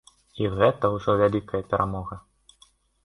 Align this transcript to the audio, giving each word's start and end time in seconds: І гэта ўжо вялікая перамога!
І 0.43 0.47
гэта 0.55 0.89
ўжо 0.95 1.15
вялікая 1.21 1.61
перамога! 1.75 2.21